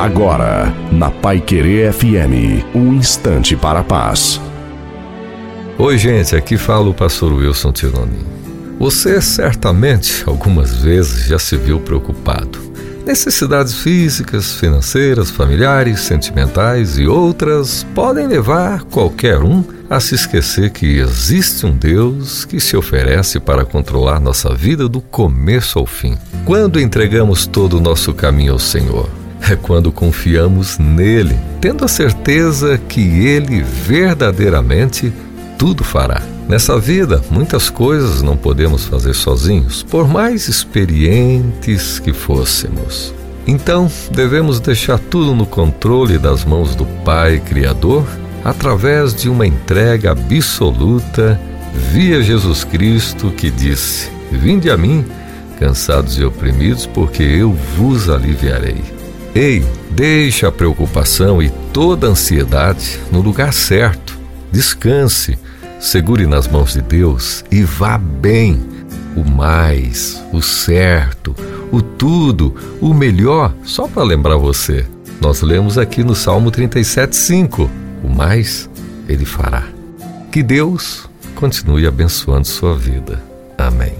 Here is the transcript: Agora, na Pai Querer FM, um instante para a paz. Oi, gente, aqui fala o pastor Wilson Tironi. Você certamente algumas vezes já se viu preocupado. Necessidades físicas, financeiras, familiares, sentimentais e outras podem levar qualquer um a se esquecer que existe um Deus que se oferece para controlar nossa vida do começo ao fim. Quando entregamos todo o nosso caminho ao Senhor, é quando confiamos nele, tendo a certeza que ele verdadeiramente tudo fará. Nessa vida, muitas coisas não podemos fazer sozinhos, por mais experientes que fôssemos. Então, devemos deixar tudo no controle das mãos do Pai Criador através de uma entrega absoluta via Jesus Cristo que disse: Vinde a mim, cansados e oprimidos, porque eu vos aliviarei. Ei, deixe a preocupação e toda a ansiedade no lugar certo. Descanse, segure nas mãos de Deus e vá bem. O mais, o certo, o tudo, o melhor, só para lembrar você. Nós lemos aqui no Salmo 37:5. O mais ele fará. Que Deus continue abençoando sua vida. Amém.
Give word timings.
Agora, 0.00 0.74
na 0.90 1.10
Pai 1.10 1.42
Querer 1.42 1.92
FM, 1.92 2.64
um 2.74 2.94
instante 2.94 3.54
para 3.54 3.80
a 3.80 3.84
paz. 3.84 4.40
Oi, 5.76 5.98
gente, 5.98 6.34
aqui 6.34 6.56
fala 6.56 6.88
o 6.88 6.94
pastor 6.94 7.34
Wilson 7.34 7.70
Tironi. 7.70 8.24
Você 8.78 9.20
certamente 9.20 10.24
algumas 10.26 10.74
vezes 10.76 11.26
já 11.26 11.38
se 11.38 11.54
viu 11.58 11.78
preocupado. 11.80 12.58
Necessidades 13.04 13.74
físicas, 13.74 14.54
financeiras, 14.54 15.30
familiares, 15.30 16.00
sentimentais 16.00 16.98
e 16.98 17.06
outras 17.06 17.86
podem 17.94 18.26
levar 18.26 18.84
qualquer 18.84 19.40
um 19.40 19.62
a 19.90 20.00
se 20.00 20.14
esquecer 20.14 20.70
que 20.70 20.98
existe 20.98 21.66
um 21.66 21.76
Deus 21.76 22.46
que 22.46 22.58
se 22.58 22.74
oferece 22.74 23.38
para 23.38 23.66
controlar 23.66 24.18
nossa 24.18 24.54
vida 24.54 24.88
do 24.88 25.02
começo 25.02 25.78
ao 25.78 25.84
fim. 25.84 26.16
Quando 26.46 26.80
entregamos 26.80 27.46
todo 27.46 27.76
o 27.76 27.80
nosso 27.82 28.14
caminho 28.14 28.54
ao 28.54 28.58
Senhor, 28.58 29.19
é 29.48 29.56
quando 29.56 29.92
confiamos 29.92 30.78
nele, 30.78 31.36
tendo 31.60 31.84
a 31.84 31.88
certeza 31.88 32.78
que 32.78 33.00
ele 33.00 33.62
verdadeiramente 33.62 35.12
tudo 35.58 35.84
fará. 35.84 36.22
Nessa 36.48 36.78
vida, 36.78 37.22
muitas 37.30 37.70
coisas 37.70 38.22
não 38.22 38.36
podemos 38.36 38.84
fazer 38.84 39.14
sozinhos, 39.14 39.82
por 39.84 40.08
mais 40.08 40.48
experientes 40.48 41.98
que 41.98 42.12
fôssemos. 42.12 43.14
Então, 43.46 43.90
devemos 44.10 44.60
deixar 44.60 44.98
tudo 44.98 45.34
no 45.34 45.46
controle 45.46 46.18
das 46.18 46.44
mãos 46.44 46.74
do 46.74 46.84
Pai 47.04 47.40
Criador 47.40 48.04
através 48.44 49.14
de 49.14 49.28
uma 49.28 49.46
entrega 49.46 50.12
absoluta 50.12 51.40
via 51.92 52.22
Jesus 52.22 52.64
Cristo 52.64 53.30
que 53.30 53.50
disse: 53.50 54.10
Vinde 54.30 54.70
a 54.70 54.76
mim, 54.76 55.04
cansados 55.58 56.18
e 56.18 56.24
oprimidos, 56.24 56.86
porque 56.86 57.22
eu 57.22 57.52
vos 57.76 58.08
aliviarei. 58.08 58.99
Ei, 59.34 59.64
deixe 59.90 60.44
a 60.44 60.50
preocupação 60.50 61.40
e 61.42 61.50
toda 61.72 62.06
a 62.06 62.10
ansiedade 62.10 62.98
no 63.12 63.20
lugar 63.20 63.52
certo. 63.52 64.18
Descanse, 64.50 65.38
segure 65.78 66.26
nas 66.26 66.48
mãos 66.48 66.72
de 66.72 66.82
Deus 66.82 67.44
e 67.50 67.62
vá 67.62 67.96
bem. 67.96 68.60
O 69.16 69.24
mais, 69.24 70.22
o 70.32 70.40
certo, 70.40 71.34
o 71.72 71.82
tudo, 71.82 72.54
o 72.80 72.94
melhor, 72.94 73.52
só 73.64 73.88
para 73.88 74.02
lembrar 74.02 74.36
você. 74.36 74.86
Nós 75.20 75.42
lemos 75.42 75.76
aqui 75.76 76.02
no 76.02 76.14
Salmo 76.14 76.50
37:5. 76.50 77.68
O 78.02 78.08
mais 78.08 78.70
ele 79.08 79.24
fará. 79.24 79.64
Que 80.30 80.42
Deus 80.42 81.08
continue 81.34 81.86
abençoando 81.86 82.46
sua 82.46 82.76
vida. 82.76 83.22
Amém. 83.58 83.99